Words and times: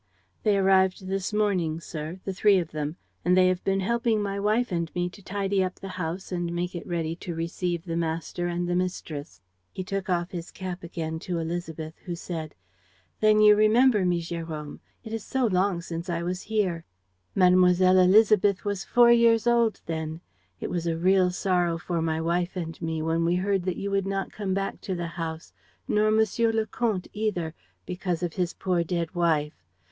"They 0.41 0.57
arrived 0.57 1.05
this 1.05 1.31
morning, 1.31 1.79
sir, 1.79 2.19
the 2.25 2.33
three 2.33 2.57
of 2.57 2.71
them; 2.71 2.95
and 3.23 3.37
they 3.37 3.49
have 3.49 3.63
been 3.63 3.81
helping 3.81 4.19
my 4.19 4.39
wife 4.39 4.71
and 4.71 4.89
me 4.95 5.09
to 5.11 5.21
tidy 5.21 5.63
up 5.63 5.75
the 5.75 5.89
house 5.89 6.31
and 6.31 6.51
make 6.55 6.73
it 6.73 6.87
ready 6.87 7.15
to 7.17 7.35
receive 7.35 7.85
the 7.85 7.95
master 7.95 8.47
and 8.47 8.67
the 8.67 8.73
mistress." 8.75 9.41
He 9.71 9.83
took 9.83 10.09
off 10.09 10.31
his 10.31 10.49
cap 10.49 10.81
again 10.83 11.19
to 11.19 11.35
Élisabeth, 11.35 11.93
who 12.05 12.15
said: 12.15 12.55
"Then 13.19 13.41
you 13.41 13.55
remember 13.55 14.03
me, 14.03 14.23
Jérôme? 14.23 14.79
It 15.03 15.13
is 15.13 15.23
so 15.23 15.45
long 15.45 15.81
since 15.83 16.09
I 16.09 16.23
was 16.23 16.41
here!" 16.41 16.83
"Mlle. 17.35 17.51
Élisabeth 17.51 18.63
was 18.65 18.83
four 18.83 19.11
years 19.11 19.45
old 19.45 19.81
then. 19.85 20.21
It 20.59 20.71
was 20.71 20.87
a 20.87 20.97
real 20.97 21.29
sorrow 21.29 21.77
for 21.77 22.01
my 22.01 22.19
wife 22.19 22.55
and 22.55 22.81
me 22.81 23.03
when 23.03 23.23
we 23.23 23.35
heard 23.35 23.61
that 23.65 23.77
you 23.77 23.91
would 23.91 24.07
not 24.07 24.31
come 24.31 24.55
back 24.55 24.81
to 24.81 24.95
the 24.95 25.05
house... 25.21 25.53
nor 25.87 26.09
Monsieur 26.09 26.51
le 26.51 26.65
Comte 26.65 27.07
either, 27.13 27.53
because 27.85 28.23
of 28.23 28.33
his 28.33 28.55
poor 28.55 28.83
dead 28.83 29.13
wife. 29.13 29.63